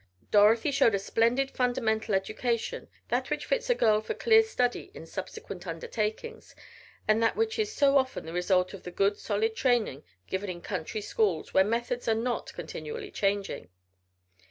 Dorothy 0.31 0.71
showed 0.71 0.95
a 0.95 0.97
splendid 0.97 1.51
fundamental 1.51 2.15
education; 2.15 2.87
that 3.09 3.29
which 3.29 3.45
fits 3.45 3.69
a 3.69 3.75
girl 3.75 4.01
for 4.01 4.15
clear 4.15 4.41
study 4.41 4.89
in 4.95 5.05
subsequent 5.05 5.67
undertakings, 5.67 6.55
and 7.07 7.21
that 7.21 7.35
which 7.35 7.59
is 7.59 7.71
so 7.71 7.99
often 7.99 8.25
the 8.25 8.33
result 8.33 8.73
of 8.73 8.81
the 8.81 8.89
good 8.89 9.19
solid 9.19 9.55
training 9.55 10.03
given 10.25 10.49
in 10.49 10.59
country 10.63 11.01
schools 11.01 11.53
where 11.53 11.63
methods 11.63 12.07
are 12.07 12.15
not 12.15 12.51
continually 12.53 13.11
changing. 13.11 13.69